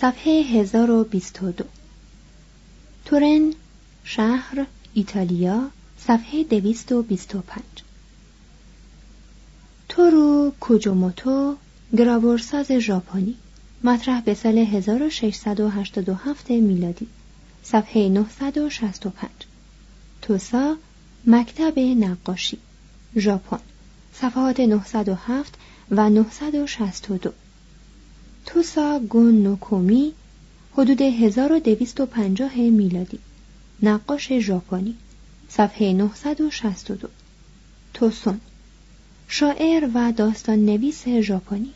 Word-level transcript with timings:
صفحه 0.00 0.42
1022 0.42 1.64
تورن 3.04 3.52
شهر 4.04 4.66
ایتالیا 4.94 5.70
صفحه 5.98 6.44
225 6.44 7.62
تورو 9.88 10.52
کوجوموتو 10.60 11.56
گرابورساز 11.96 12.72
ژاپنی 12.72 13.34
مطرح 13.84 14.20
به 14.20 14.34
سال 14.34 14.58
1687 14.58 16.50
میلادی. 16.50 17.06
صفحه 17.62 18.08
965 18.08 19.30
توسا 20.22 20.76
مکتب 21.26 21.78
نقاشی 21.78 22.58
ژاپن. 23.16 23.58
صفحات 24.14 24.60
907 24.60 25.54
و 25.90 26.10
962 26.10 27.32
توسا 28.46 28.98
گون 28.98 29.42
نوکومی 29.42 30.12
حدود 30.72 31.02
1250 31.02 32.56
میلادی. 32.56 33.18
نقاش 33.82 34.32
ژاپنی 34.32 34.94
صفحه 35.48 35.92
962 35.92 37.08
توسون 37.94 38.40
شاعر 39.28 39.90
و 39.94 40.12
داستان 40.12 40.66
نویس 40.66 41.08
ژاپنی. 41.08 41.70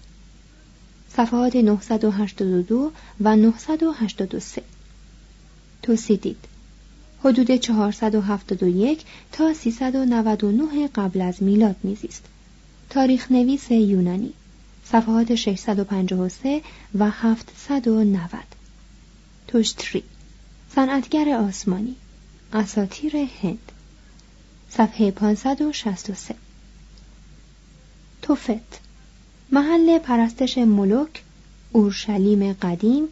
صفحات 1.08 1.56
982 1.56 2.92
و 3.20 3.36
983 3.36 4.62
توسیدید 5.82 6.36
حدود 7.24 7.56
471 7.56 9.04
تا 9.32 9.54
399 9.54 10.88
قبل 10.88 11.20
از 11.20 11.42
میلاد 11.42 11.76
میزیست. 11.82 12.24
تاریخ 12.90 13.32
نویس 13.32 13.70
یونانی. 13.70 14.32
صفحات 14.92 15.34
653 15.34 16.62
و 16.98 17.10
790 17.10 18.28
توشتری 19.46 20.02
صنعتگر 20.74 21.28
آسمانی. 21.28 21.96
اساتیر 22.52 23.16
هند. 23.16 23.72
صفحه 24.70 25.10
563 25.10 26.34
توفت. 28.22 28.80
محل 29.52 29.98
پرستش 29.98 30.58
ملوک 30.58 31.22
اورشلیم 31.72 32.52
قدیم. 32.52 33.04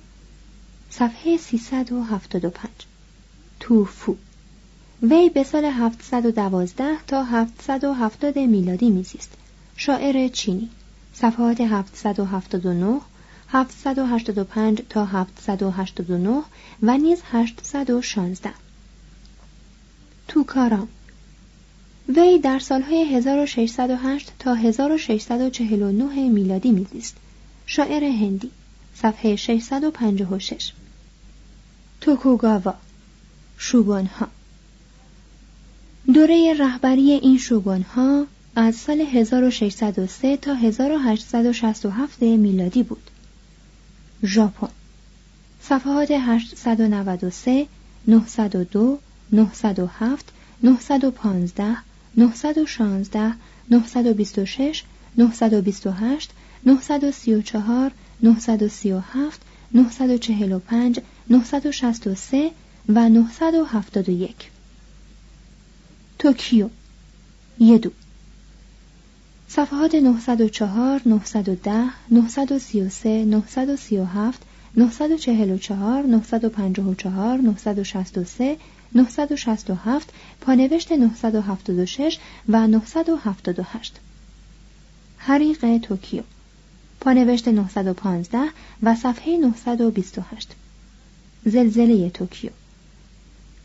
صفحه 0.91 1.37
375 1.37 2.71
توفو. 3.61 4.17
وی 5.03 5.31
به 5.35 5.45
سال 5.45 5.65
712 5.65 6.85
تا 7.07 7.25
770 7.25 8.39
میلادی 8.39 8.91
میزیست. 8.91 9.31
شاعر 9.77 10.29
چینی. 10.29 10.71
صفحات 11.21 11.61
779 11.61 13.01
785 13.49 14.83
تا 14.89 15.05
789 15.05 16.43
و 16.83 16.99
نیز 16.99 17.23
816 17.33 18.51
توکارام 20.29 20.89
وی 22.09 22.39
در 22.39 22.59
سالهای 22.59 23.15
1608 23.15 24.33
تا 24.39 24.55
1649 24.55 26.29
میلادی 26.29 26.71
میزیست 26.71 27.17
شاعر 27.67 28.05
هندی. 28.05 28.51
صفحه 28.95 29.37
656 29.37 30.73
توکوگاوا. 32.01 32.75
شوگانها 33.59 34.29
دوره 36.15 36.55
رهبری 36.59 37.13
این 37.13 37.39
شوگانها 37.39 38.27
از 38.59 38.77
سال 38.77 39.01
1603 39.01 40.37
تا 40.37 40.55
1867 40.55 42.23
میلادی 42.23 42.83
بود 42.83 43.11
ژاپن 44.25 44.69
صفحات 45.63 46.11
893 46.11 47.67
902 48.09 48.99
907 49.33 50.33
915 50.63 51.77
916 52.17 53.35
926 53.71 54.85
928 55.19 56.31
934 56.67 57.91
937 58.23 59.41
945 59.75 61.01
963 61.31 62.51
و 62.89 63.09
971 63.09 64.51
توکیو 66.19 66.69
یدو 67.61 67.91
صفحات 69.49 69.95
904 69.95 71.01
910 71.05 71.93
933 72.11 73.25
937 73.25 74.41
944 74.77 76.07
954 76.07 77.43
963 77.43 78.57
967 78.95 80.13
پانوشت 80.41 80.93
976 80.93 82.19
و 82.49 82.67
978 82.67 83.93
حریق 85.19 85.79
توکیو 85.79 86.23
پانوشت 87.01 87.49
915 87.49 88.39
و 88.83 88.95
صفحه 88.95 89.37
928 89.37 90.49
زلزله 91.45 92.11
توکیو 92.11 92.51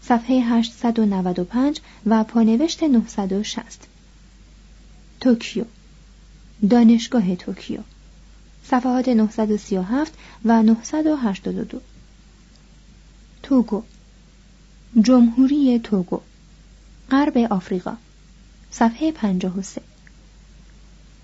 صفحه 0.02 0.42
895 0.42 1.82
و 2.06 2.24
پانوشت 2.24 2.84
960 2.84 3.91
توکیو 5.22 5.66
دانشگاه 6.70 7.36
توکیو. 7.36 7.80
صفحات 8.64 9.10
937 9.10 10.14
و 10.46 10.64
982 10.64 11.82
توگو 13.44 13.84
جمهوری 15.02 15.80
توگو 15.80 16.22
غرب 17.12 17.38
آفریقا. 17.38 17.98
صفحه 18.72 19.12
53 19.12 19.82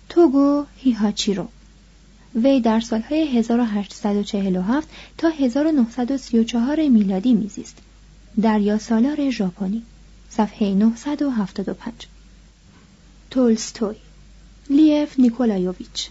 توگو 0.10 0.66
هیهاچیرو. 0.78 1.48
وی 2.36 2.62
در 2.62 2.80
سالهای 2.80 3.38
1847 3.38 4.88
تا 5.18 5.30
1934 5.30 6.88
میلادی 6.88 7.34
میزیست. 7.34 7.78
دریا 8.42 8.78
سالار 8.78 9.30
ژاپنی. 9.30 9.84
صفحه 10.30 10.74
975 10.74 11.94
تولستوی 13.30 13.96
لیف 14.70 15.20
نیکولایوویچ. 15.20 16.10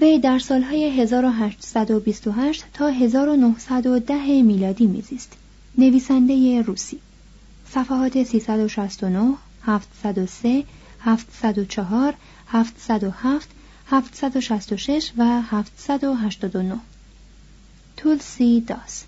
وی 0.00 0.18
در 0.18 0.38
سالهای 0.38 1.00
1828 1.00 2.64
تا 2.72 2.88
1910 2.88 4.42
میلادی 4.42 4.86
میزیست. 4.86 5.32
نویسنده 5.78 6.62
روسی. 6.62 7.00
صفحات 7.70 8.22
369 8.22 9.34
703 9.62 10.64
704 11.00 12.14
707 12.48 13.48
766 13.86 15.12
و 15.18 15.42
789 15.42 16.76
تولسی 17.96 18.60
داس. 18.60 19.04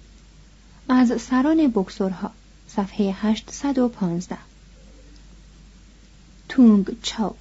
از 0.90 1.22
سران 1.22 1.68
بکسورها. 1.68 2.32
صفحه 2.68 3.16
815 3.22 4.38
تونگ 6.50 7.02
چاو 7.02 7.36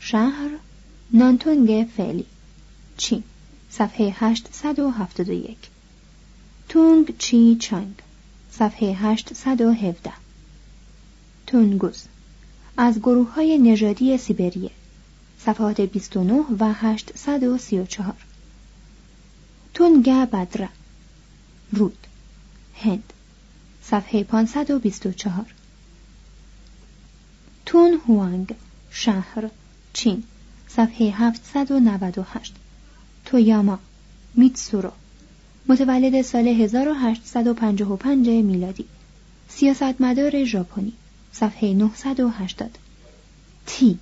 شهر 0.00 0.50
نانتونگ 1.12 1.88
فعلی. 1.96 2.26
چین. 2.96 3.24
صفحه 3.70 4.14
871 4.18 5.56
تونگ 6.68 7.18
چی 7.18 7.56
چانگ 7.56 7.94
صفحه 8.50 8.88
817 8.88 10.12
تونگوز. 11.46 12.04
از 12.80 12.98
گروه 12.98 13.32
های 13.34 13.58
نژادی 13.58 14.18
سیبریه. 14.18 14.70
صفحات 15.38 15.80
29 15.80 16.44
و 16.58 16.72
834 16.72 18.14
تونگا 19.74 20.26
بدره 20.26 20.68
رود. 21.72 22.06
هند. 22.74 23.12
صفحه 23.82 24.24
524 24.24 25.46
تون 27.66 28.00
هوانگ. 28.08 28.54
شهر. 28.90 29.50
چین. 29.92 30.22
صفحه 30.68 31.10
798 31.10 32.54
تویاما. 33.24 33.78
میتسورو. 34.34 34.92
متولد 35.68 36.22
سال 36.22 36.48
1855 36.48 38.28
میلادی. 38.28 38.84
سیاستمدار 39.48 40.44
ژاپنی. 40.44 40.92
صفحه 41.32 41.74
980 41.74 42.78
تی. 43.66 43.98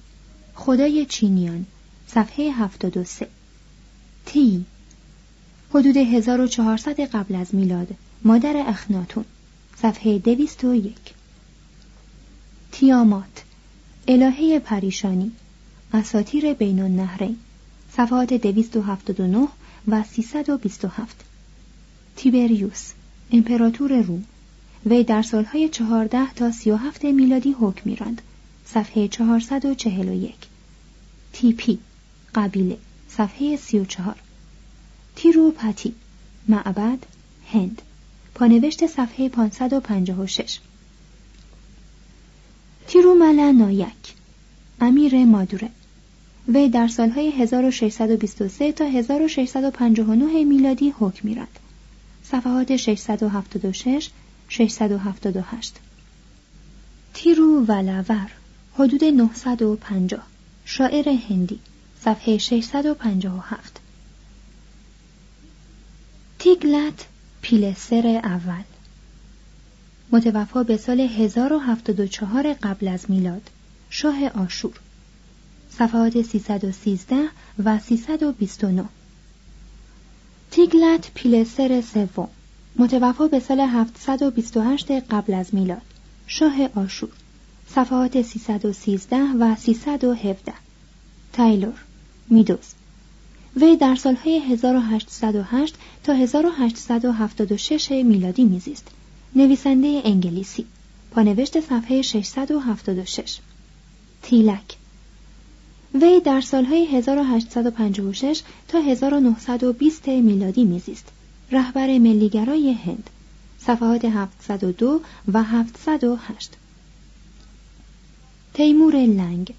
خدای 0.54 1.06
چینیان. 1.06 1.66
صفحه 2.06 2.52
73 2.52 3.28
تی. 4.26 4.64
حدود 5.70 5.96
1400 5.96 7.00
قبل 7.00 7.34
از 7.34 7.54
میلاد. 7.54 7.88
مادر 8.24 8.64
اخناتون. 8.66 9.24
صفحه 9.76 10.18
201 10.18 10.94
تیامات. 12.72 13.42
الهه 14.08 14.58
پریشانی. 14.58 15.32
اساتیر 15.92 16.52
بین 16.52 16.80
النهرین. 16.80 17.36
صفحات 17.92 18.32
279 18.32 19.48
و 19.88 20.02
327 20.02 21.24
تیبریوس. 22.16 22.92
امپراتور 23.32 24.02
روم. 24.02 24.24
وی 24.86 25.04
در 25.04 25.22
سالهای 25.22 25.68
14 25.68 26.32
تا 26.32 26.50
37 26.50 27.04
میلادی 27.04 27.52
حکم 27.60 27.82
میراند. 27.84 28.22
صفحه 28.64 29.08
441 29.08 30.34
تیپی 31.32 31.78
قبیله 32.34 32.78
صفحه 33.08 33.56
34 33.56 34.16
تیروپاتی 35.16 35.94
معبد 36.48 36.98
هند. 37.52 37.82
پانوشت 38.34 38.86
صفحه 38.86 39.28
556 39.28 40.58
تیروملا 42.86 43.50
نایک 43.50 44.14
امیر 44.80 45.24
مادوره. 45.24 45.70
وی 46.48 46.68
در 46.68 46.88
سالهای 46.88 47.30
1623 47.30 48.72
تا 48.72 48.84
1659 48.84 50.44
میلادی 50.44 50.94
حکم 50.98 51.28
میراند. 51.28 51.58
صفحات 52.24 52.76
676 52.76 54.10
678 54.48 55.74
تیرو 57.14 57.64
ولور 57.68 58.30
حدود 58.74 59.04
950 59.04 60.22
شاعر 60.64 61.08
هندی 61.08 61.60
صفحه 62.00 62.38
657 62.38 63.80
تیگلت 66.38 67.06
پیلسر 67.42 68.20
اول. 68.24 68.62
متوفا 70.12 70.62
به 70.62 70.76
سال 70.76 71.00
1074 71.00 72.52
قبل 72.52 72.88
از 72.88 73.10
میلاد. 73.10 73.50
شاه 73.90 74.28
آشور. 74.28 74.80
صفحات 75.70 76.22
313 76.22 77.16
و 77.64 77.78
329 77.78 78.84
تیگلت 80.50 81.10
پیلسر 81.14 81.80
سوم. 81.80 82.28
متوفا 82.78 83.26
به 83.26 83.40
سال 83.40 83.60
728 83.60 84.90
قبل 84.90 85.34
از 85.34 85.54
میلاد. 85.54 85.82
شاه 86.26 86.68
آشور. 86.74 87.08
صفحات 87.68 88.22
313 88.22 89.16
و 89.16 89.56
317 89.56 90.52
تایلور. 91.32 91.84
میدوز. 92.28 92.74
وی 93.56 93.76
در 93.76 93.94
سالهای 93.94 94.38
1808 94.38 95.74
تا 96.04 96.12
1876 96.12 97.90
میلادی 97.90 98.44
میزیست. 98.44 98.88
نویسنده 99.34 100.02
انگلیسی. 100.04 100.66
پانوشت 101.10 101.60
صفحه 101.60 102.02
676 102.02 103.38
تیلک. 104.22 104.76
وی 105.94 106.20
در 106.20 106.40
سالهای 106.40 106.86
1856 106.86 108.42
تا 108.68 108.78
1920 108.78 110.08
میلادی 110.08 110.64
میزیست. 110.64 111.15
رهبر 111.52 111.98
ملیگرای 111.98 112.72
هند. 112.72 113.10
صفحات 113.58 114.04
702 114.04 115.00
و 115.32 115.42
708 115.42 116.52
تیمور 118.54 118.96
لنگ. 118.96 119.54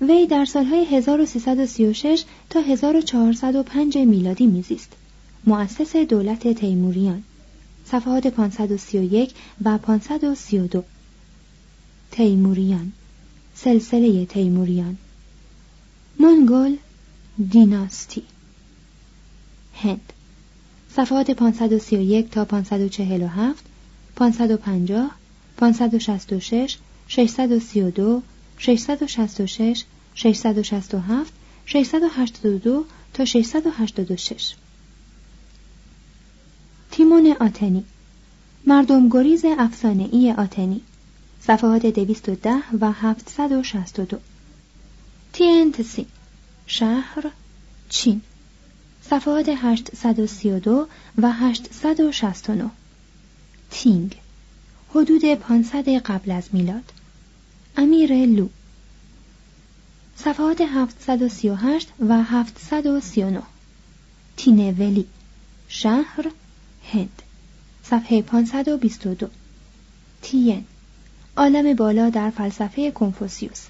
وی 0.00 0.26
در 0.26 0.44
سالهای 0.44 0.84
1336 0.84 2.24
تا 2.50 2.60
1405 2.60 3.98
میلادی 3.98 4.46
میزیست. 4.46 4.92
مؤسس 5.46 5.96
دولت 5.96 6.52
تیموریان. 6.52 7.22
صفحات 7.86 8.26
531 8.26 9.34
و 9.64 9.78
532 9.78 10.84
تیموریان. 12.10 12.92
سلسله 13.54 14.26
تیموریان. 14.26 14.96
منگول 16.20 16.76
دیناستی. 17.50 18.22
هند. 19.74 20.12
صفحات 20.96 21.30
531 21.30 22.30
تا 22.30 22.44
547 22.44 23.64
550 24.16 25.10
566 25.56 26.78
632 27.08 28.22
666 28.58 29.84
667 30.14 31.32
682 31.66 32.84
تا 33.14 33.24
686 33.24 34.54
تیمون 36.90 37.36
آتنی. 37.40 37.84
مردم 38.66 39.08
گریز 39.08 39.44
افسانه 39.58 40.08
ای 40.12 40.32
آتنی. 40.32 40.80
صفحات 41.40 41.86
210 41.86 42.50
و 42.80 42.92
762 42.92 44.18
تینتسی 45.32 46.06
شهر 46.66 47.30
چین. 47.88 48.22
صفحات 49.10 49.48
832 49.48 50.86
و 51.18 51.32
869 51.32 52.70
تینگ. 53.70 54.16
حدود 54.90 55.34
500 55.34 55.88
قبل 55.88 56.30
از 56.30 56.48
میلاد. 56.52 56.92
امیر 57.76 58.26
لو. 58.26 58.48
صفحات 60.16 60.60
738 60.60 61.88
و 62.08 62.22
739 62.22 63.42
تینولی. 64.36 65.06
شهر 65.68 66.30
هند. 66.92 67.22
صفحه 67.82 68.22
522 68.22 69.28
تین. 70.22 70.64
عالم 71.36 71.74
بالا 71.74 72.10
در 72.10 72.30
فلسفه 72.30 72.90
کنفوسیوس. 72.90 73.62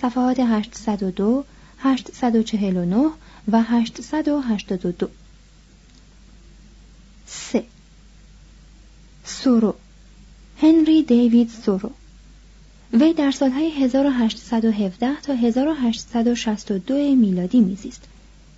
صفحات 0.00 0.40
802 0.40 1.44
849 1.78 3.10
و 3.52 3.62
882 3.62 5.10
سه. 7.26 7.64
سورو 9.24 9.74
هنری 10.58 11.02
دیوید 11.02 11.50
سورو 11.50 11.90
وی 12.92 13.12
در 13.12 13.30
سالهای 13.30 13.70
1817 13.70 15.20
تا 15.20 15.34
1862 15.34 16.94
میلادی 16.94 17.60
میزیست. 17.60 18.04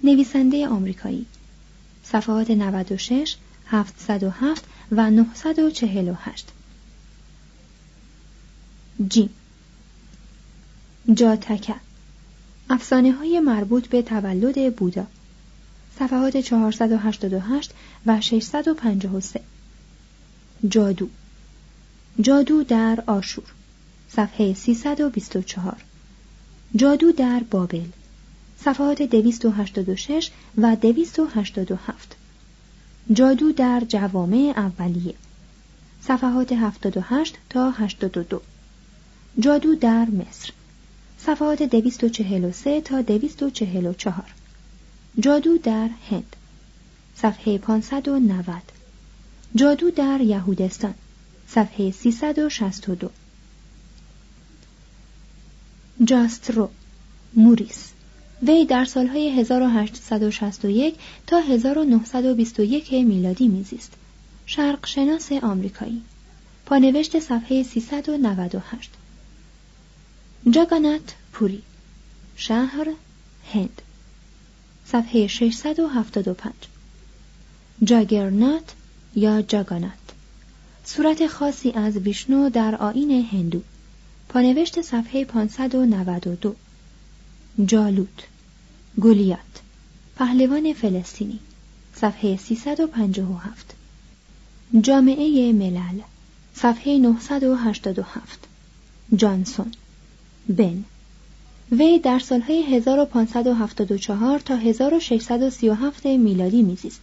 نویسنده 0.05 0.69
آمریکایی. 0.69 1.27
صفحات 2.05 2.51
96 2.51 3.37
707 3.67 4.65
و 4.93 5.11
948 5.11 6.49
جیم 9.09 9.31
جاتکه 11.15 11.75
افسانه 12.71 13.13
های 13.13 13.41
مربوط 13.41 13.87
به 13.87 14.03
تولد 14.03 14.75
بودا. 14.75 15.07
صفحات 15.99 16.37
488 16.37 17.71
و 18.07 18.21
653 18.21 19.41
جادو. 20.69 21.09
جادو 22.21 22.63
در 22.63 23.05
آشور. 23.07 23.45
صفحه 24.09 24.55
324 24.55 25.77
جادو 26.77 27.13
در 27.13 27.43
بابل. 27.51 27.87
صفحات 28.65 29.03
286 29.03 30.31
و 30.59 30.77
287 30.77 32.17
جادو 33.13 33.53
در 33.53 33.83
جوامع 33.89 34.53
اولیه. 34.57 35.15
صفحات 36.03 36.53
78 36.53 37.35
تا 37.51 37.71
82 37.71 38.43
جادو 39.41 39.75
در 39.75 40.05
مصر. 40.05 40.53
صفحات 41.27 41.63
243 41.63 42.81
تا 42.81 43.03
244 43.03 44.25
جادو 45.21 45.59
در 45.59 45.89
هند. 46.11 46.37
صفحه 47.15 47.59
590 47.59 48.63
جادو 49.55 49.91
در 49.91 50.21
یهودستان. 50.21 50.95
صفحه 51.49 51.91
362 51.91 53.11
جاسترو 56.05 56.71
موریس. 57.35 57.91
وی 58.43 58.65
در 58.65 58.85
سالهای 58.85 59.41
1861 59.41 60.95
تا 61.27 61.39
1921 61.39 62.93
میلادی 62.93 63.49
میزیست. 63.49 63.93
شرق 64.47 64.87
شناس 64.87 65.33
آمریکایی. 65.33 66.03
پانوشت 66.67 67.19
صفحه 67.19 67.63
398 67.63 68.91
جاگانات 70.49 71.15
پوری 71.33 71.63
شهر 72.37 72.87
هند 73.53 73.83
صفحه 74.87 75.27
675 75.27 76.53
جاگرنات 77.85 78.75
یا 79.15 79.43
جاگانات 79.43 79.93
صورت 80.85 81.27
خاصی 81.27 81.71
از 81.71 81.97
ویشنو 81.97 82.51
در 82.51 82.75
آین 82.75 83.27
هندو. 83.33 83.63
پانوشت 84.29 84.83
صفحه 84.83 85.25
592 85.25 86.55
جالوت 87.65 88.27
گولیات 89.01 89.61
پهلوان 90.17 90.73
فلسطینی 90.73 91.39
صفحه 91.95 92.37
357 92.37 93.75
جامعه 94.81 95.53
ملل 95.53 96.01
صفحه 96.55 96.99
987 96.99 98.39
جانسون 99.17 99.73
بن. 100.51 100.85
وی 101.73 101.99
در 101.99 102.19
سالهای 102.19 102.63
1574 102.63 104.39
تا 104.39 104.57
1637 104.57 106.07
میلادی 106.07 106.63
میزیست. 106.63 107.03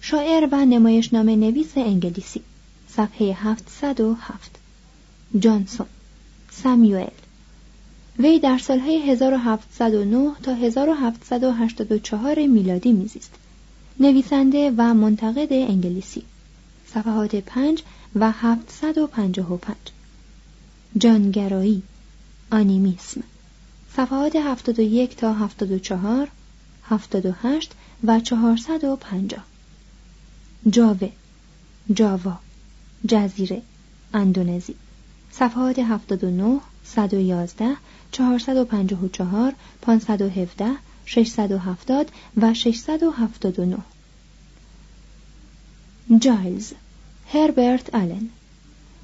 شاعر 0.00 0.48
و 0.52 0.64
نمایشنامه 0.64 1.36
نویس 1.36 1.72
انگلیسی. 1.76 2.40
صفحه 2.88 3.32
707 3.32 4.50
جانسون. 5.38 5.86
سامیوئل. 6.50 7.10
وی 8.18 8.38
در 8.38 8.58
سالهای 8.58 9.10
1709 9.10 10.30
تا 10.42 10.54
1784 10.54 12.46
میلادی 12.46 12.92
میزیست. 12.92 13.34
نویسنده 14.00 14.72
و 14.76 14.94
منتقد 14.94 15.52
انگلیسی. 15.52 16.22
صفحات 16.86 17.36
5 17.36 17.82
و 18.14 18.30
755 18.30 19.76
جانگرایی. 20.98 21.82
آنیمیسم. 22.50 23.22
صفحات 23.96 24.36
71 24.36 25.16
تا 25.16 25.32
74 25.32 26.28
78 26.82 27.72
و 28.04 28.20
450 28.20 29.44
جاوه 30.70 31.12
جاوا 31.94 32.38
جزیره 33.08 33.62
اندونزی. 34.14 34.74
صفحات 35.32 35.78
79 35.78 36.60
111 36.84 37.76
454 38.12 39.54
517 39.82 40.70
670 41.04 42.10
و 42.36 42.54
679 42.54 43.76
جایلز 46.20 46.72
هربرت 47.32 47.94
آلن. 47.94 48.28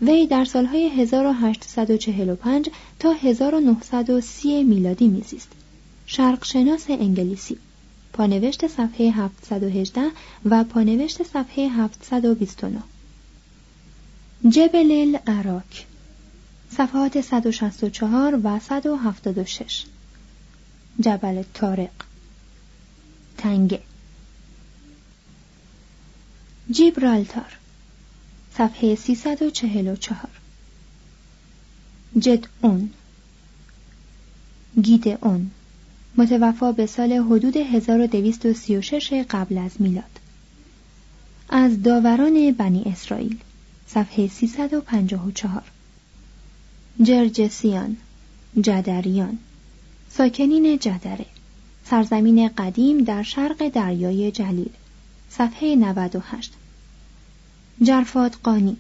وی 0.03 0.27
در 0.27 0.45
سالهای 0.45 0.89
1845 0.89 2.69
تا 2.99 3.13
1930 3.13 4.65
میلادی 4.65 5.09
میزیست. 5.09 5.53
شرق 6.07 6.45
شناس 6.45 6.91
انگلیسی. 6.91 7.57
پانوشت 8.13 8.67
صفحه 8.67 9.11
718 9.11 10.03
و 10.45 10.65
پانوشت 10.65 11.23
صفحه 11.23 11.69
729 11.69 12.83
جبل 14.49 15.17
العراق. 15.27 15.63
صفحات 16.71 17.21
164 17.21 18.41
و 18.45 18.59
176 18.61 19.85
جبل 21.01 21.43
تارق 21.55 21.91
تنگه. 23.39 23.81
جیبرالتار. 26.71 27.64
صفحه 28.59 28.95
344 28.95 30.29
جدعون 32.19 32.91
گیدئون 34.83 35.51
متوفا 36.17 36.73
به 36.73 36.87
سال 36.87 37.13
حدود 37.13 37.57
1236 37.57 39.13
قبل 39.31 39.59
از 39.59 39.71
میلاد. 39.79 40.21
از 41.49 41.83
داوران 41.83 42.53
بنی 42.53 42.83
اسرائیل. 42.87 43.39
صفحه 43.87 44.29
354 44.29 45.63
جرجسیان. 47.03 47.97
جدریان. 48.61 49.39
ساکنین 50.11 50.79
جدره. 50.79 51.27
سرزمین 51.85 52.49
قدیم 52.49 53.05
در 53.05 53.23
شرق 53.23 53.69
دریای 53.69 54.31
جلیل. 54.31 54.71
صفحه 55.31 55.77
98 55.77 56.53
جرفات 57.83 58.37
قانی 58.43 58.77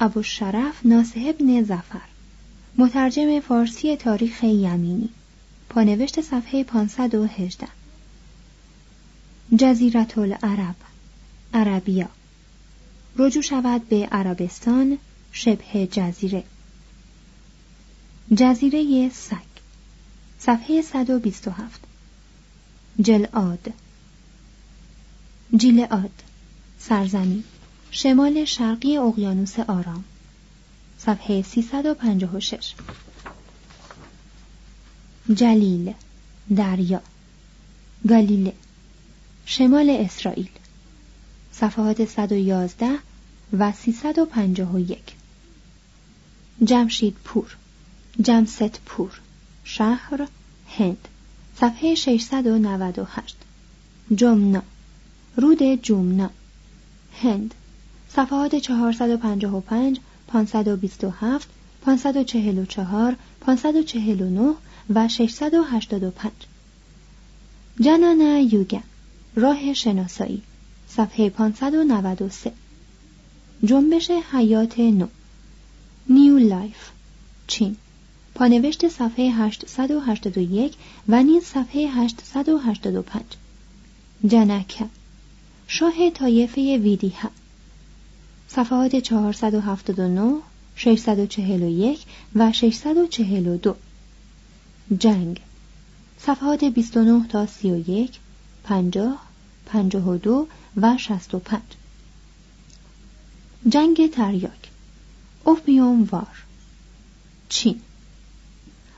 ابو 0.00 0.22
شرف 0.22 0.86
ناسه 0.86 1.20
ابن 1.20 1.62
زفر 1.62 2.08
مترجم 2.78 3.40
فارسی 3.40 3.96
تاریخ 3.96 4.44
یمینی 4.44 5.08
پانوشت 5.68 6.20
صفحه 6.20 6.64
518 6.64 7.68
جزیرت 9.58 10.18
العرب 10.18 10.76
عربیا. 11.54 12.08
رجوع 13.16 13.42
شود 13.42 13.88
به 13.88 14.08
عربستان 14.12 14.98
شبه 15.32 15.86
جزیره. 15.86 16.44
جزیره 18.34 19.08
سگ 19.08 19.36
صفحه 20.38 20.82
127 20.82 21.80
جلعاد. 23.00 23.72
جیلعاد 25.56 26.22
سرزمین. 26.78 27.44
شمال 27.94 28.44
شرقی 28.44 28.96
اقیانوس 28.96 29.58
آرام. 29.58 30.04
صفحه 30.98 31.42
356 31.42 32.74
جلیل 35.34 35.94
دریا. 36.56 37.00
گالیله 38.08 38.52
شمال 39.46 39.90
اسرائیل. 39.90 40.48
صفحات 41.52 42.04
111 42.04 42.88
و 43.58 43.72
351 43.72 44.98
جمشید 46.64 47.16
پور 47.24 47.56
جمست 48.22 48.80
پور 48.86 49.20
شهر 49.64 50.28
هند. 50.78 51.08
صفحه 51.60 51.94
698 51.94 53.36
جمنا 54.16 54.62
رود 55.36 55.62
جمنا 55.62 56.30
هند. 57.22 57.54
صفحات 58.16 58.54
455 58.54 60.00
527 60.26 61.48
544 61.84 63.16
549 63.40 64.54
و 64.94 65.08
685 65.08 66.32
جنانا 67.80 68.38
یوگا 68.38 68.80
راه 69.36 69.72
شناسایی 69.74 70.42
صفحه 70.88 71.30
593 71.30 72.52
جنبش 73.64 74.10
حیات 74.32 74.80
نو. 74.80 75.06
New 76.08 76.38
Life 76.38 76.90
چین. 77.46 77.76
پانوشت 78.34 78.88
صفحه 78.88 79.30
881 79.30 80.74
و 81.08 81.22
نیز 81.22 81.44
صفحه 81.44 81.88
885 81.88 83.22
جنکه 84.26 84.84
شاه 85.66 86.10
طایفه 86.10 86.78
ویدیها. 86.78 87.30
صفحات 88.54 88.96
479 88.96 90.42
641 90.76 91.98
و 92.34 92.52
642 92.52 93.74
جنگ. 94.98 95.40
صفحات 96.18 96.64
29 96.64 97.28
تا 97.28 97.46
31 97.46 98.18
50 98.64 99.18
52 99.66 100.46
و 100.76 100.96
65 100.98 101.60
جنگ 103.68 104.10
تریاک. 104.10 104.70
اوپیوم 105.44 106.02
وار. 106.02 106.44
چین. 107.48 107.80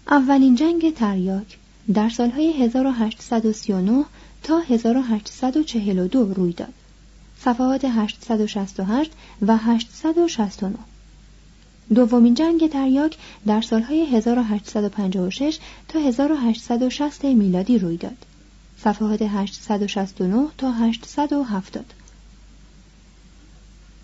اولین 0.08 0.54
جنگ 0.54 0.94
تریاک 0.94 1.58
در 1.94 2.08
سالهای 2.08 2.52
1839 2.52 4.04
تا 4.42 4.58
1842 4.58 6.34
روی 6.34 6.52
داد. 6.52 6.74
صفحات 7.44 7.84
868 7.84 9.12
و 9.42 9.56
869 9.56 10.74
دومین 11.94 12.34
جنگ 12.34 12.70
تریاک 12.70 13.18
در 13.46 13.60
سالهای 13.60 14.16
1856 14.16 15.58
تا 15.88 15.98
1860 15.98 17.24
میلادی 17.24 17.78
روی 17.78 17.96
داد. 17.96 18.16
صفحات 18.78 19.22
869 19.22 20.46
تا 20.58 20.72
870 20.72 21.84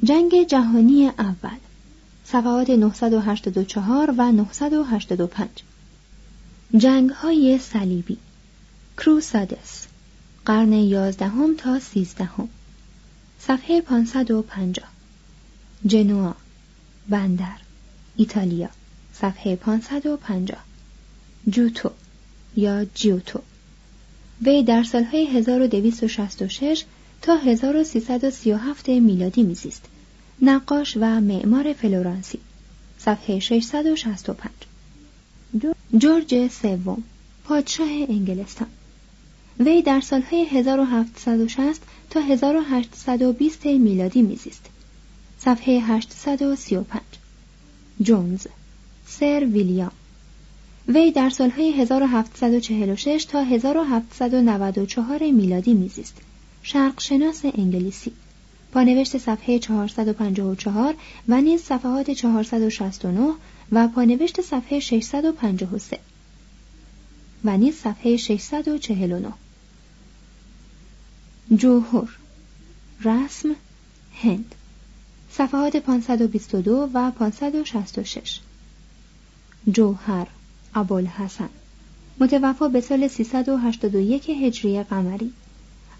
جنگ 0.04 0.46
جهانی 0.46 1.06
اول. 1.06 1.58
صفحات 2.24 2.70
984 2.70 4.14
و 4.18 4.32
985 4.32 5.48
جنگ 6.76 7.10
های 7.10 7.58
صلیبی. 7.58 8.18
کروسادس. 8.98 9.86
قرن 10.44 10.72
یازدهم 10.72 11.56
تا 11.56 11.78
سیزدهم. 11.78 12.48
صفحه 13.40 13.80
550 13.80 14.88
جنوا 15.86 16.34
بندر 17.08 17.56
ایتالیا. 18.16 18.68
صفحه 19.12 19.56
550 19.56 20.58
جوتو 21.48 21.90
یا 22.56 22.84
جیوتو. 22.84 23.40
وی 24.42 24.62
در 24.62 24.82
سالهای 24.82 25.26
1266 25.26 26.84
تا 27.22 27.36
1337 27.36 28.88
میلادی 28.88 29.42
میزیست. 29.42 29.84
نقاش 30.42 30.96
و 30.96 31.20
معمار 31.20 31.72
فلورانسی. 31.72 32.38
صفحه 32.98 33.38
665 33.38 34.50
جورج 35.98 36.48
سوم 36.48 37.02
پادشاه 37.44 37.88
انگلستان. 37.88 38.68
وی 39.60 39.82
در 39.82 40.00
سالهای 40.00 40.44
1760 40.44 41.82
تا 42.10 42.20
1820 42.20 43.66
میلادی 43.66 44.22
میزیست. 44.22 44.66
صفحه 45.38 45.80
835 45.80 47.00
جونز. 48.00 48.46
سر 49.06 49.48
ویلیام. 49.52 49.92
وی 50.88 51.10
در 51.10 51.30
سالهای 51.30 51.72
1746 51.72 53.24
تا 53.24 53.42
1794 53.42 55.30
میلادی 55.30 55.74
میزیست. 55.74 56.16
شرق 56.62 57.00
شناس 57.00 57.44
انگلیسی 57.44 58.12
پانوشت 58.72 59.18
صفحه 59.18 59.58
454 59.58 60.94
و 61.28 61.40
نیز 61.40 61.62
صفحات 61.62 62.10
469 62.10 63.32
و 63.72 63.88
پانوشت 63.88 64.40
صفحه 64.40 64.80
653 64.80 65.98
و 67.44 67.56
نیز 67.56 67.74
صفحه 67.74 68.16
649 68.16 69.32
جوهر 71.56 72.08
رسم 73.04 73.48
هند 74.22 74.54
صفحات 75.30 75.76
522 75.76 76.90
و 76.94 77.10
566 77.10 78.40
جوهر 79.72 80.26
ابوالحسن 80.74 81.48
متوفا 82.20 82.68
به 82.68 82.80
سال 82.80 83.08
381 83.08 84.30
هجری 84.30 84.82
قمری 84.82 85.32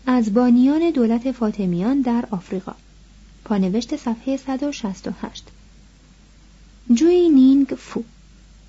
از 0.07 0.35
بانیان 0.35 0.91
دولت 0.91 1.33
فاطمیان 1.33 2.01
در 2.01 2.25
آفریقا. 2.31 2.75
پانوشت 3.45 3.97
صفحه 3.97 4.37
168 4.37 5.45
جوی 6.95 7.29
نینگ 7.29 7.67
فو 7.67 8.03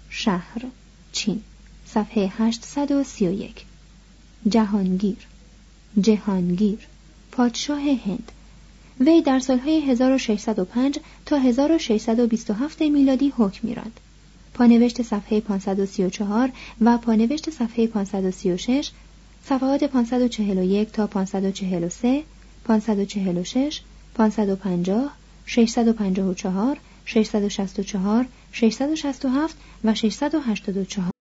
شهر 0.10 0.62
چین 1.12 1.42
صفحه 1.86 2.32
831 2.38 3.66
جهانگیر 4.50 5.18
جهانگیر 6.02 6.80
پادشاه 7.32 7.82
هند 7.82 8.32
وی 9.00 9.22
در 9.22 9.40
سالهای 9.40 9.82
1605 9.82 11.00
تا 11.26 11.38
1627 11.38 12.82
میلادی 12.82 13.34
حکم 13.38 13.68
میراند. 13.68 14.00
پانوشت 14.54 15.02
صفحه 15.02 15.40
534 15.40 16.52
و 16.82 16.98
پانوشت 16.98 17.50
صفحه 17.50 17.88
536 17.88 18.92
صفحات 19.46 19.84
541 19.84 20.92
تا 20.92 21.08
543 21.08 22.24
546 22.66 23.82
550 24.16 25.12
654 25.46 26.78
664 27.06 28.28
667 28.52 29.58
و 29.84 29.96
684 29.96 31.21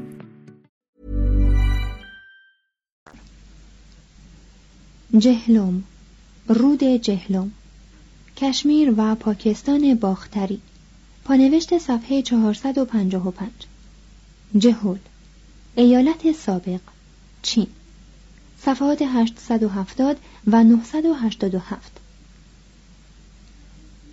جهلم 5.19 5.83
رود 6.47 6.83
جهلم 6.83 7.51
کشمیر 8.37 8.93
و 8.97 9.15
پاکستان 9.15 9.95
باختری 9.95 10.61
پانوشت 11.23 11.77
صفحه 11.77 12.21
455 12.21 13.51
جهول 14.57 14.99
ایالت 15.75 16.31
سابق 16.31 16.79
چین 17.41 17.67
صفحات 18.61 19.01
870 19.01 20.17
و 20.47 20.63
987 20.63 21.91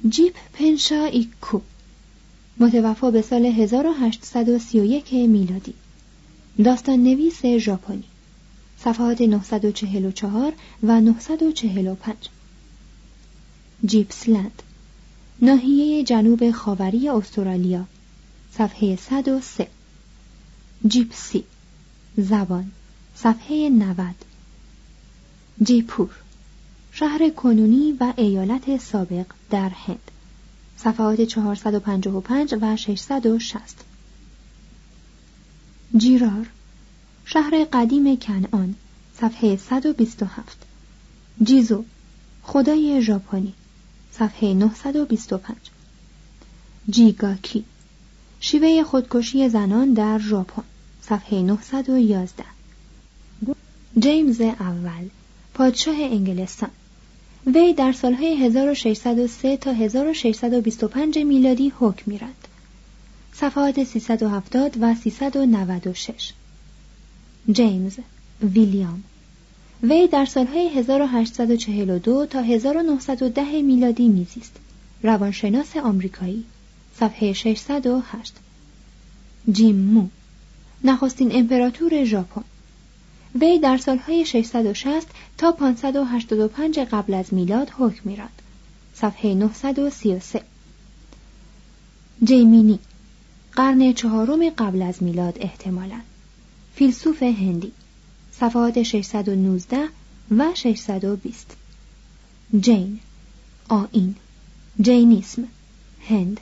جیپ 0.09 0.35
پنشا 0.53 1.05
ایکو 1.05 1.61
متوفا 2.61 3.11
به 3.11 3.23
سال 3.23 3.47
1831 3.47 5.13
میلادی. 5.13 5.75
داستان 6.65 7.03
نویس 7.03 7.47
ژاپنی. 7.47 8.05
صفحات 8.85 9.21
944 9.21 10.53
و 10.83 11.01
945 11.01 12.17
جیپسلند 13.87 14.63
ناحیه 15.43 16.05
جنوب 16.05 16.51
خاوری 16.51 17.09
استرالیا 17.09 17.85
صفحه 18.53 18.97
103 18.97 19.69
جیپسی 20.89 21.45
زبان 22.17 22.73
صفحه 23.15 23.69
90 23.69 24.15
جیپور 25.63 26.11
شهر 26.93 27.31
کنونی 27.31 27.97
و 28.01 28.13
ایالت 28.17 28.77
سابق 28.77 29.27
در 29.51 29.69
هند 29.69 30.11
صفحات 30.77 31.21
455 31.21 32.55
و 32.61 32.77
660 32.77 33.85
جیرار 35.97 36.47
شهر 37.33 37.65
قدیم 37.73 38.17
کنعان 38.17 38.75
صفحه 39.21 39.57
127 39.57 40.59
جیزو 41.43 41.85
خدای 42.43 43.03
ژاپنی 43.03 43.55
صفحه 44.13 44.55
925 44.55 45.57
جیگاکی 46.91 47.65
شیوه 48.41 48.83
خودکشی 48.83 49.49
زنان 49.49 49.93
در 49.93 50.19
ژاپن 50.19 50.63
صفحه 51.01 51.43
911 51.43 52.45
جیمز 53.99 54.41
اول 54.41 55.09
پادشاه 55.55 55.97
انگلستان. 55.97 56.71
وی 57.47 57.75
در 57.75 57.93
سالهای 57.93 58.37
1603 58.37 59.57
تا 59.57 59.73
1625 59.73 61.19
میلادی 61.19 61.73
حکم 61.79 62.03
میراند 62.07 62.49
صفحات 63.33 63.85
370 63.85 64.77
و 64.81 64.95
396 64.95 66.33
جیمز 67.53 67.99
ویلیام. 68.43 69.05
وی 69.83 70.09
در 70.09 70.25
سالهای 70.25 70.69
1842 70.69 72.27
تا 72.27 72.41
1910 72.41 73.63
میلادی 73.63 74.09
میزیست. 74.09 74.57
روانشناس 75.03 75.77
آمریکایی. 75.77 76.45
صفحه 77.01 77.33
608 77.33 78.35
جیم 79.53 79.77
مو 79.77 80.09
نخستین 80.85 81.37
امپراتور 81.37 82.05
ژاپن. 82.05 82.45
وی 83.41 83.59
در 83.59 83.77
سالهای 83.77 84.25
660 84.25 85.07
تا 85.39 85.53
585 85.53 86.79
قبل 86.79 87.15
از 87.15 87.35
میلاد 87.35 87.71
حکم 87.79 88.01
میراند 88.05 88.43
صفحه 88.95 89.35
933 89.35 90.43
جیمینی 92.25 92.79
قرن 93.53 93.93
چهارم 93.93 94.51
قبل 94.51 94.83
از 94.83 95.03
میلاد 95.03 95.39
احتمالاً. 95.41 96.01
فیلسوف 96.79 97.23
هندی 97.23 97.73
صفحات 98.33 98.83
619 98.83 99.89
و 100.31 100.45
620 100.55 101.57
جین 102.61 103.01
آین 103.69 104.15
جینیسم 104.81 105.45
هند. 106.09 106.41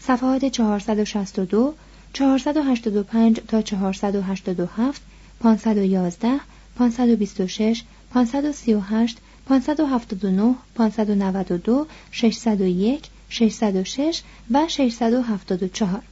صفحات 0.00 0.44
462 0.44 1.74
485 2.12 3.40
تا 3.48 3.62
487 3.62 5.02
511 5.40 6.40
526 6.78 7.82
538 8.14 9.18
579 9.48 10.54
592 10.74 11.86
601 12.10 13.10
606 13.28 14.22
و 14.50 14.68
674 14.68 16.02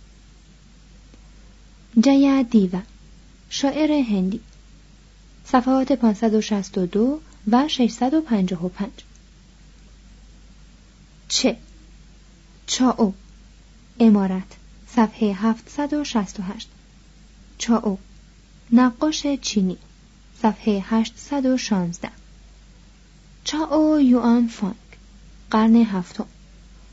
جیا 2.00 2.42
دیوا 2.42 2.80
شاعر 3.52 3.92
هندی. 3.92 4.40
صفحات 5.44 5.92
562 5.92 7.20
و 7.50 7.68
655 7.68 8.90
چه؟ 11.28 11.56
چاو. 12.66 13.14
امارت. 14.00 14.56
صفحه 14.88 15.32
768 15.32 16.68
چاو. 17.58 17.98
نقاش 18.72 19.26
چینی. 19.42 19.76
صفحه 20.42 20.84
816 20.86 22.10
چاو 23.44 24.00
یوان 24.00 24.48
فانگ. 24.48 24.74
قرن 25.50 25.76
هفتم. 25.76 26.26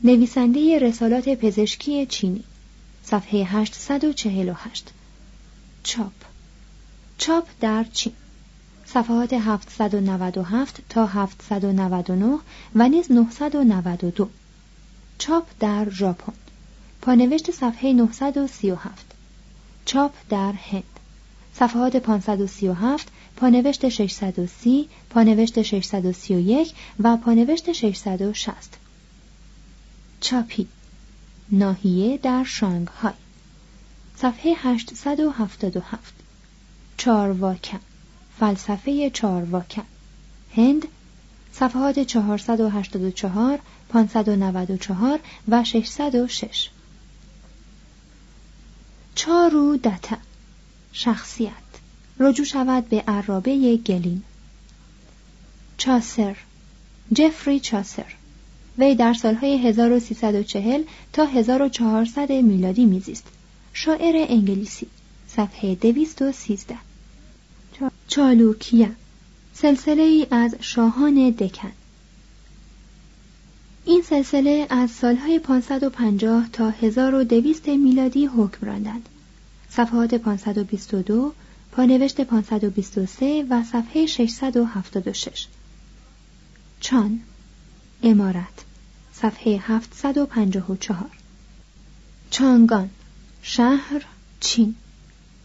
نویسنده 0.04 0.78
رسالات 0.78 1.28
پزشکی 1.28 2.06
چینی. 2.06 2.44
صفحه 3.04 3.44
848 3.44 4.90
چاپ. 5.82 6.12
چاپ 7.18 7.48
در 7.60 7.84
چین 7.84 8.12
صفحات 8.86 9.32
797 9.32 10.80
تا 10.88 11.06
799 11.06 12.38
و 12.74 12.88
نیز 12.88 13.12
992 13.12 14.28
چاپ 15.18 15.46
در 15.60 15.90
ژاپن. 15.90 16.32
پانوشت 17.02 17.50
صفحه 17.50 17.92
937 17.92 19.14
چاپ 19.84 20.12
در 20.28 20.52
هند. 20.52 21.00
صفحات 21.54 21.96
537 21.96 23.08
پانوشت 23.36 23.88
630 23.88 24.88
پانوشت 25.10 25.62
631 25.62 26.74
و 27.00 27.16
پانوشت 27.16 27.72
660 27.72 28.78
چاپی. 30.20 30.68
ناحیه 31.50 32.18
در 32.18 32.44
شانگهای. 32.44 33.12
صفحه 34.16 34.54
877 34.56 36.17
چارواکن 36.98 37.80
فلسفه 38.40 39.10
چارواکن 39.10 39.84
هند 40.56 40.88
صفحات 41.52 41.98
484 41.98 43.58
594 43.88 45.20
و 45.48 45.64
606 45.64 46.68
چارو 49.14 49.76
دتا 49.76 50.16
شخصیت. 50.92 51.52
رجوع 52.20 52.46
شود 52.46 52.88
به 52.88 53.04
عرابه 53.08 53.76
گلین 53.76 54.22
چاسر. 55.76 56.36
جفری 57.12 57.60
چاسر. 57.60 58.14
وی 58.78 58.94
در 58.94 59.14
سالهای 59.14 59.68
1340 59.68 60.82
تا 61.12 61.24
1400 61.24 62.32
میلادی 62.32 62.84
میزیست. 62.84 63.24
شاعر 63.72 64.26
انگلیسی. 64.28 64.86
صفحه 65.28 65.74
213 65.74 66.87
چالوکیا 68.08 68.88
سلسله 69.54 70.02
ای 70.02 70.26
از 70.30 70.54
شاهان 70.60 71.30
دکن. 71.30 71.72
این 73.84 74.02
سلسله 74.02 74.66
از 74.70 74.90
سالهای 74.90 75.38
550 75.38 76.48
تا 76.52 76.70
1200 76.70 77.68
میلادی 77.68 78.26
حکم 78.26 78.66
راندند. 78.66 79.08
صفحات 79.70 80.14
522 80.14 81.32
پانوشت 81.72 82.20
523 82.20 83.46
و 83.50 83.64
صفحه 83.64 84.06
676 84.06 85.46
چان 86.80 87.20
امارت 88.02 88.64
صفحه 89.12 89.56
754 89.56 91.10
چانگان 92.30 92.90
شهر 93.42 94.04
چین. 94.40 94.74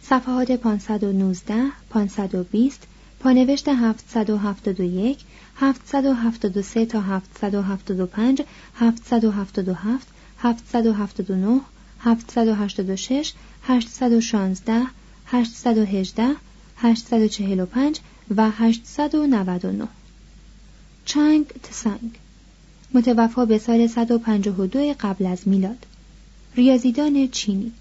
صفحات 0.03 0.51
519 0.51 1.71
520 1.89 2.87
پانوشت 3.19 3.67
771 3.67 5.17
773 5.55 6.85
تا 6.85 6.99
775 7.01 8.41
777 8.75 10.07
779 10.37 11.61
786 11.99 13.33
816 13.63 14.87
818 15.25 16.35
845 16.77 17.99
و 18.37 18.49
899 18.49 19.87
چنگ 21.05 21.45
تسنگ. 21.47 22.19
متوفا 22.93 23.45
به 23.45 23.57
سال 23.57 23.87
152 23.87 24.93
قبل 24.99 25.25
از 25.25 25.47
میلاد. 25.47 25.85
ریاضیدان 26.55 27.27
چینی. 27.27 27.71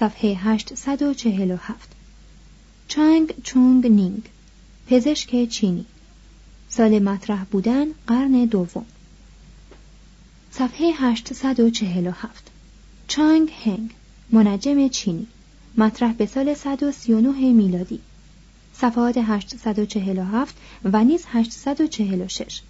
صفحه 0.00 0.34
847 0.34 1.90
چنگ 2.88 3.34
چونگ 3.42 3.86
نینگ 3.86 4.22
پزشک 4.86 5.48
چینی. 5.48 5.84
سال 6.68 6.98
مطرح 6.98 7.44
بودن 7.44 7.86
قرن 8.06 8.44
دوم. 8.44 8.86
صفحه 10.50 10.92
847 10.92 12.50
چانگ 13.08 13.50
هنگ 13.64 13.90
منجم 14.30 14.88
چینی. 14.88 15.26
مطرح 15.76 16.12
به 16.12 16.26
سال 16.26 16.54
139 16.54 17.52
میلادی. 17.52 18.00
صفحات 18.74 19.18
847 19.18 20.56
و 20.84 21.04
نیز 21.04 21.24
846 21.28 22.60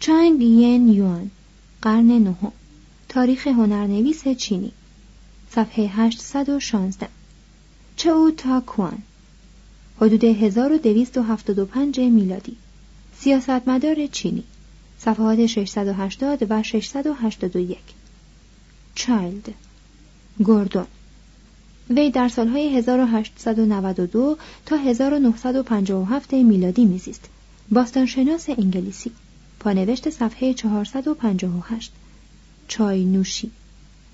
چانگ 0.00 0.42
ین 0.42 0.88
یوان 0.88 1.30
قرن 1.82 2.06
نهم. 2.06 2.52
تاریخ 3.08 3.46
هنرنویس 3.46 4.28
چینی. 4.28 4.72
صفحه 5.50 5.86
816 5.88 7.08
چو 7.96 8.30
تا 8.36 8.60
کوان. 8.60 8.98
حدود 10.00 10.24
1275 10.24 12.00
میلادی. 12.00 12.56
سیاستمدار 13.18 14.06
چینی. 14.06 14.44
صفحات 14.98 15.46
680 15.46 16.46
و 16.50 16.62
681 16.62 17.78
چایلد. 18.94 19.54
گوردون. 20.38 20.86
وی 21.90 22.10
در 22.10 22.28
سالهای 22.28 22.76
1892 22.76 24.36
تا 24.66 24.76
1957 24.76 26.32
میلادی 26.32 26.84
میزیست. 26.84 27.28
باستانشناس 27.70 28.48
انگلیسی. 28.48 29.12
پانوشت 29.60 30.10
صفحه 30.10 30.54
458 30.54 31.92
چای 32.68 33.04
نوشی 33.04 33.50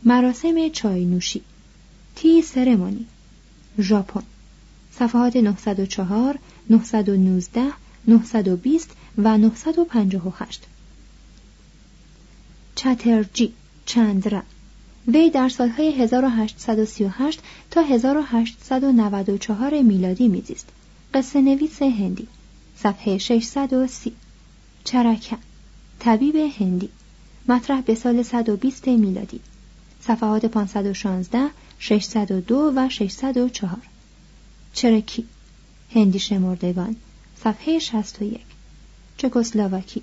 مراسم 0.05 0.69
چای 0.69 1.05
نوشی 1.05 1.43
تی 2.15 2.43
سرمونی. 2.43 3.07
ژاپن. 3.79 4.23
صفحات 4.93 5.37
904 5.37 6.39
919 6.71 7.73
920 8.09 8.91
و 9.19 9.39
958 9.39 10.67
چترجی 12.75 13.53
چندرا. 13.87 14.43
وی 15.09 15.31
در 15.31 15.49
سالهای 15.49 15.93
1838 15.93 17.41
تا 17.71 17.83
1894 17.83 19.83
میلادی 19.83 20.29
میزیست. 20.29 20.69
قصه 21.15 21.41
نویس 21.41 21.83
هندی. 21.83 22.29
صفحه 22.77 23.19
630 23.19 24.13
چرکن 24.85 25.39
طبیب 25.99 26.37
هندی. 26.37 26.89
مطرح 27.49 27.81
به 27.81 27.95
سال 27.95 28.23
120 28.23 28.89
میلادی. 28.89 29.41
صفحات 30.07 30.47
516 30.47 31.51
602 31.79 32.73
و 32.77 32.89
604 32.89 33.77
چرکی 34.73 35.25
هندی 35.95 36.19
شمردگان. 36.19 36.97
صفحه 37.45 37.79
61 37.79 38.41
چکسلواکی. 39.17 40.03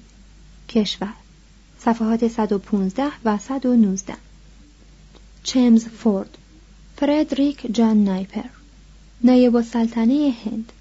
کشور. 0.69 1.13
صفحات 1.79 2.27
115 2.27 3.03
و 3.25 3.37
119 3.37 4.13
چمز 5.43 5.85
فورد. 5.85 6.37
فردریک 6.97 7.75
جان 7.75 8.03
نایپر. 8.03 8.49
نایب 9.23 9.55
السلطنه 9.55 10.33
هند. 10.45 10.71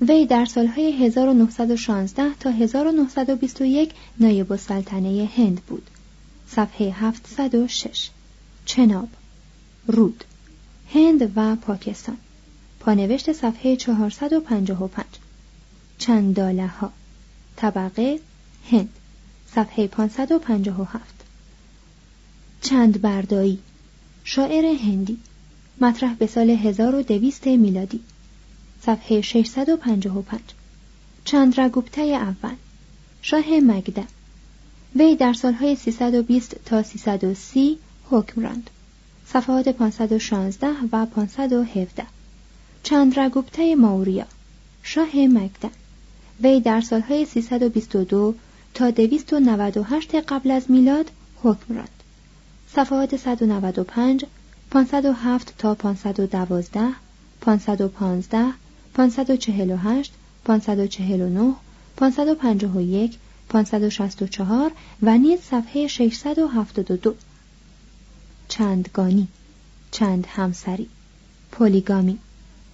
وی 0.00 0.26
در 0.26 0.44
سالهای 0.44 1.06
1916 1.06 2.34
تا 2.40 2.50
1921 2.50 3.90
نایب 4.20 4.52
السلطنه 4.52 5.28
هند 5.36 5.60
بود. 5.60 5.90
صفحه 6.48 6.90
706 6.90 8.10
چناب 8.68 9.08
رود 9.86 10.24
هند 10.94 11.32
و 11.36 11.56
پاکستان. 11.56 12.16
پانوشت 12.80 13.32
صفحه 13.32 13.76
455 13.76 15.04
چنداله 15.98 16.66
ها 16.66 16.92
طبقه 17.56 18.20
هند. 18.70 18.88
صفحه 19.54 19.86
557 19.86 21.04
چند 22.60 23.00
بردایی 23.00 23.58
شاعر 24.24 24.64
هندی. 24.64 25.18
مطرح 25.80 26.14
به 26.14 26.26
سال 26.26 26.50
1200 26.50 27.46
میلادی. 27.46 28.00
صفحه 28.82 29.20
655 29.20 30.42
چندرگوپته 31.24 32.02
اول. 32.02 32.54
شاه 33.22 33.60
مگده 33.60 34.04
وی 34.96 35.16
در 35.16 35.32
سالهای 35.32 35.76
320 35.76 36.56
تا 36.64 36.82
330 36.82 37.78
حکم 38.10 38.42
راند. 38.42 38.70
صفحات 39.26 39.68
516 39.68 40.66
و 40.92 41.06
517 41.06 42.06
چندرگوپته 42.82 43.74
ماوریا 43.74 44.26
شاه 44.82 45.16
مگده 45.16 45.70
وی 46.42 46.60
در 46.60 46.80
سالهای 46.80 47.24
322 47.24 48.34
تا 48.74 48.90
298 48.90 50.14
قبل 50.14 50.50
از 50.50 50.70
میلاد 50.70 51.10
حکم 51.42 51.74
راند. 51.74 52.02
صفحات 52.74 53.16
195 53.16 54.24
507 54.70 55.54
تا 55.58 55.74
512 55.74 56.80
515 57.40 58.52
548 58.94 60.12
549 60.44 61.54
551 61.96 63.18
564 63.48 64.70
و 65.02 65.18
نیز 65.18 65.40
صفحه 65.40 65.86
672 65.86 67.14
چندگانی 68.48 69.28
چند 69.90 70.26
همسری 70.26 70.88
پولیگامی 71.52 72.18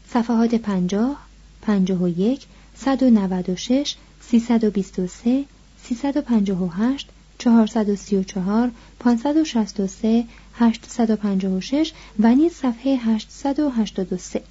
صفحات 0.08 0.54
50 0.54 1.16
51 1.62 2.46
196 2.74 3.96
323 4.20 5.44
358 5.82 7.08
434 7.38 8.70
563 8.98 10.24
856 10.54 11.92
و 12.18 12.34
نیز 12.34 12.52
صفحه 12.52 12.96
883 12.96 14.42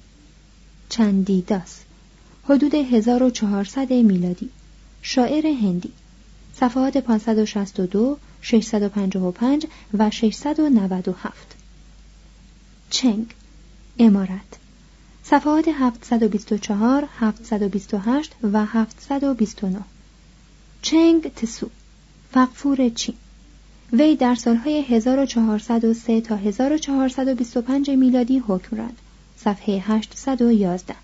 چندیداس. 0.88 1.80
حدود 2.44 2.74
1400 2.74 3.92
میلادی. 3.92 4.50
شاعر 5.02 5.46
هندی. 5.46 5.92
صفحات 6.56 6.98
562 6.98 8.18
655 8.44 9.66
و 9.98 10.10
697 10.10 11.56
چنگ 12.90 13.34
امارت. 13.98 14.58
صفحات 15.22 15.68
724 15.68 17.08
728 17.18 18.32
و 18.42 18.64
729 18.64 19.80
چنگ 20.82 21.34
تسو. 21.34 21.70
فقفور 22.32 22.88
چین. 22.88 23.14
وی 23.92 24.16
در 24.16 24.34
سالهای 24.34 24.82
1403 24.82 26.20
تا 26.20 26.36
1425 26.36 27.90
میلادی 27.90 28.38
حکم 28.38 28.76
راند 28.76 28.98
صفحه 29.36 29.82
811 29.86 30.94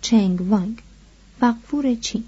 چنگ 0.00 0.40
وانگ. 0.40 0.82
فقفور 1.40 1.94
چین. 1.94 2.24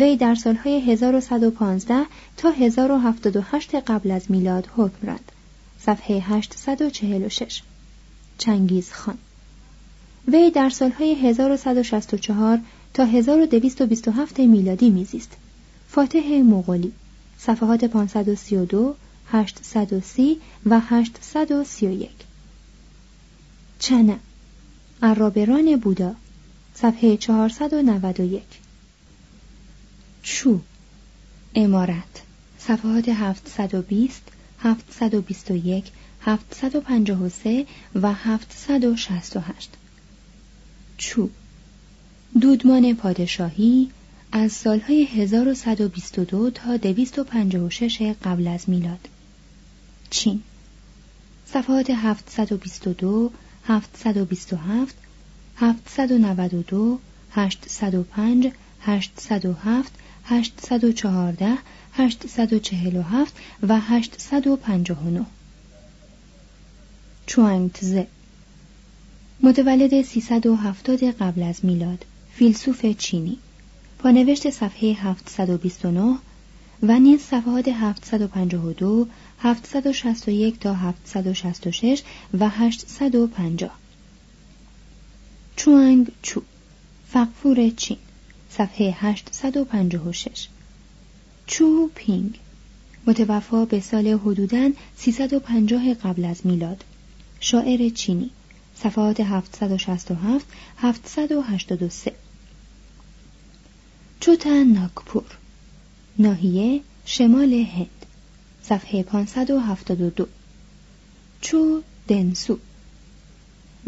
وی 0.00 0.16
در 0.16 0.34
سالهای 0.34 0.80
1115 0.80 2.06
تا 2.36 2.50
1078 2.50 3.74
قبل 3.74 4.10
از 4.10 4.30
میلاد 4.30 4.68
حکم 4.76 5.06
راند. 5.06 5.32
صفحه 5.80 6.16
846 6.20 7.62
چنگیز 8.38 8.92
خان. 8.92 9.18
وی 10.28 10.50
در 10.50 10.70
سالهای 10.70 11.14
1164 11.14 12.60
تا 12.94 13.04
1227 13.04 14.40
میلادی 14.40 14.90
میزیست. 14.90 15.32
فاتح 15.88 16.42
مغولی. 16.44 16.92
صفحات 17.38 17.84
532 17.84 18.94
830 19.28 20.40
و 20.66 20.80
831 20.80 22.10
چنه. 23.78 24.18
عرابران 25.02 25.76
بودا. 25.76 26.14
صفحه 26.74 27.16
491 27.16 28.42
چو 30.28 30.60
امارت 31.54 32.22
صفحات 32.58 33.08
720 33.08 34.22
721 34.58 35.84
753 36.20 37.66
و 37.94 38.12
768 38.12 39.70
چو 40.96 41.28
دودمان 42.40 42.94
پادشاهی 42.94 43.90
از 44.32 44.52
سالهای 44.52 45.04
1122 45.04 46.50
تا 46.50 46.76
256 46.76 48.02
قبل 48.24 48.46
از 48.46 48.68
میلاد. 48.68 49.08
چین 50.10 50.42
صفحات 51.46 51.90
722 51.90 53.32
727 53.64 54.96
792 55.56 56.98
805 57.30 58.52
807 58.80 59.92
814 60.28 61.58
847 61.92 63.34
و 63.62 63.80
859 63.80 65.26
چوانگتزه. 67.26 68.06
متولد 69.42 70.02
370 70.02 71.02
قبل 71.02 71.42
از 71.42 71.64
میلاد. 71.64 72.04
فیلسوف 72.32 72.86
چینی. 72.86 73.38
پانوشت 73.98 74.50
صفحه 74.50 74.92
729 74.92 76.18
و 76.82 76.98
نیز 76.98 77.20
صفحات 77.20 77.68
752 77.68 79.08
761 79.38 80.60
تا 80.60 80.74
766 80.74 82.02
و 82.40 82.48
850 82.48 83.70
چوانگ 85.56 86.12
چو 86.22 86.42
فقفور 87.08 87.70
چین. 87.70 87.98
صفحه 88.58 88.96
856 89.00 90.48
چو 91.46 91.90
پینگ 91.94 92.38
متوفا 93.06 93.64
به 93.64 93.80
سال 93.80 94.06
حدوداً 94.08 94.70
350 94.96 95.94
قبل 95.94 96.24
از 96.24 96.46
میلاد. 96.46 96.84
شاعر 97.40 97.88
چینی. 97.88 98.30
صفحات 98.76 99.20
767 99.20 100.46
783 100.78 102.12
چوتن 104.20 104.64
ناگپور 104.64 105.36
ناحیه 106.18 106.80
شمال 107.04 107.52
هند. 107.52 108.06
صفحه 108.62 109.02
572 109.02 110.26
چو 111.40 111.82
دنسو 112.08 112.58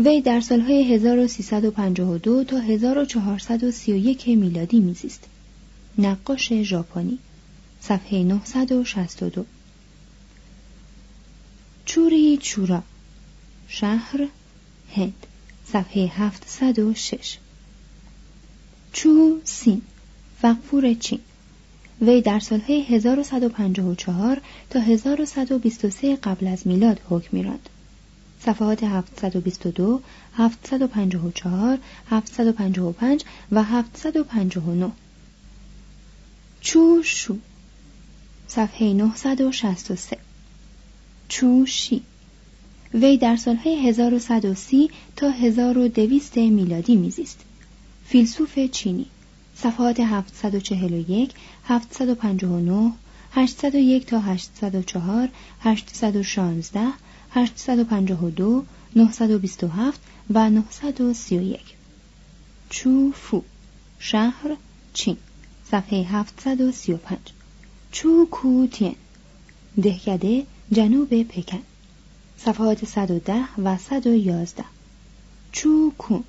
وی 0.04 0.20
در 0.20 0.40
سالهای 0.40 0.94
1352 0.94 2.44
تا 2.44 2.58
1431 2.58 4.28
میلادی 4.28 4.80
میزیست. 4.80 5.24
نقاش 5.98 6.52
ژاپنی 6.62 7.18
صفحه 7.80 8.22
962 8.22 9.44
چوری 11.84 12.38
چورا 12.42 12.82
شهر 13.68 14.28
هند 14.94 15.26
صفحه 15.66 16.06
706 16.06 17.38
چو 18.92 19.40
سین 19.44 19.82
فقفور 20.42 20.94
چین. 20.94 21.20
وی 22.00 22.20
در 22.20 22.40
سالهای 22.40 22.82
1154 22.82 24.40
تا 24.70 24.80
1123 24.80 26.16
قبل 26.16 26.46
از 26.46 26.66
میلاد 26.66 27.00
حکم 27.08 27.28
میراند. 27.32 27.68
صفحات 28.40 28.84
722 28.84 30.00
754 30.34 31.78
755 32.10 33.24
و 33.52 33.62
759 33.62 34.90
چو 36.60 37.02
شو 37.02 37.36
صفحه 38.48 38.92
963 38.92 40.18
چو 41.28 41.66
شی 41.66 42.02
وی 42.94 43.16
در 43.16 43.36
سالهای 43.36 43.88
1130 43.88 44.90
تا 45.16 45.30
1200 45.30 46.36
میلادی 46.36 46.96
میزیست. 46.96 47.40
فیلسوف 48.06 48.58
چینی. 48.58 49.06
صفحات 49.56 50.00
741 50.00 51.32
759 51.64 52.92
801 53.32 54.06
تا 54.06 54.20
804 54.20 55.28
816 55.60 56.80
852 57.38 58.64
927 58.96 60.00
و 60.30 60.50
931 60.50 61.60
چو 62.70 63.12
فو 63.12 63.42
شهر 63.98 64.56
چین 64.92 65.16
صفحه 65.70 66.02
735 66.02 67.18
چو 67.92 68.26
کوتین 68.30 68.94
دهکده 69.82 70.46
جنوب 70.72 71.22
پکن. 71.22 71.62
صفحات 72.38 72.84
110 72.84 73.44
و 73.58 73.76
111 73.76 74.64
چو 75.52 75.92
کونگ 75.98 76.24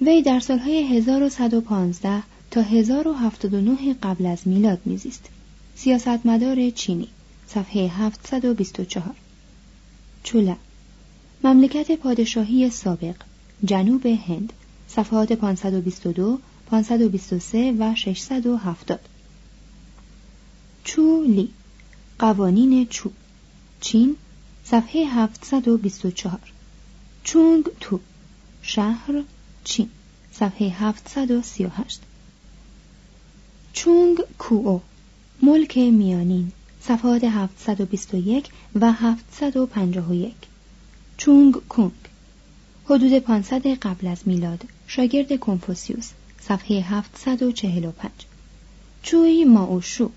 وی 0.00 0.22
در 0.22 0.40
سالهای 0.40 0.98
1115 0.98 2.22
تا 2.50 2.60
1079 2.62 3.94
قبل 4.02 4.26
از 4.26 4.48
میلاد 4.48 4.80
میزیست. 4.84 5.28
سیاستمدار 5.74 6.70
چینی 6.70 7.08
صفحه 7.46 7.88
724 7.88 9.14
چولا. 10.22 10.56
مملکت 11.44 11.92
پادشاهی 11.92 12.70
سابق 12.70 13.14
جنوب 13.64 14.06
هند 14.06 14.52
صفحات 14.88 15.32
522 15.32 16.38
523 16.70 17.74
و 17.78 17.94
670 17.94 19.00
چولی 20.84 21.48
قوانین 22.18 22.86
چو. 22.86 23.10
چین 23.80 24.16
صفحه 24.64 25.04
724 25.04 26.40
چونگ 27.24 27.64
تو 27.80 28.00
شهر 28.62 29.22
چین 29.64 29.90
صفحه 30.32 30.68
738 30.68 32.00
چونگ 33.72 34.18
کوو 34.38 34.80
ملک 35.42 35.78
میانین. 35.78 36.52
صفحات 36.82 37.24
721 37.24 38.48
و 38.74 38.92
751 38.92 40.34
چونگ 41.16 41.54
کونگ. 41.68 41.92
حدود 42.84 43.18
500 43.18 43.66
قبل 43.66 44.06
از 44.06 44.18
میلاد 44.26 44.64
شاگرد 44.86 45.40
کنفوسیوس 45.40 46.10
صفحه 46.40 46.80
745 46.80 48.10
چوی 49.02 49.44
ماوشو. 49.44 50.10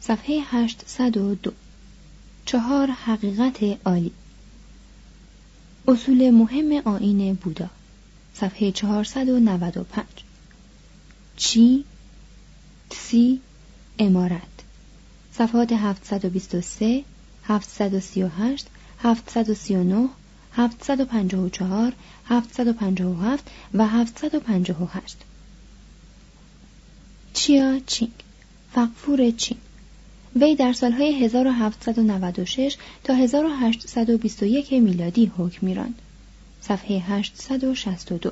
صفحه 0.00 0.40
802 0.50 1.52
چهار 2.44 2.90
حقیقت 2.90 3.62
عالی. 3.84 4.12
اصول 5.88 6.30
مهم 6.30 6.72
آین 6.84 7.34
بودا. 7.34 7.70
صفحه 8.34 8.72
495 8.72 10.06
چی؟ 11.36 11.84
سی؟ 12.90 13.40
امارت. 13.98 14.51
صفحات 15.32 15.72
723 15.72 17.04
738 17.44 18.66
739 18.98 20.08
754 20.52 21.92
757 22.26 23.50
و 23.74 23.86
758 23.86 25.16
چیا 27.32 27.78
چینگ؟ 27.86 28.12
فقفور 28.72 29.30
چین 29.30 29.58
وی 30.36 30.54
در 30.54 30.72
سالهای 30.72 31.24
1796 31.24 32.76
تا 33.04 33.14
1821 33.14 34.72
میلادی 34.72 35.32
حکم 35.38 35.66
میراند. 35.66 36.02
صفحه 36.60 36.98
862 36.98 38.30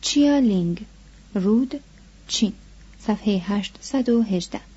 چیا 0.00 0.38
لینگ؟ 0.38 0.84
رود 1.34 1.80
چین 2.28 2.52
صفحه 3.00 3.42
818 3.46 4.69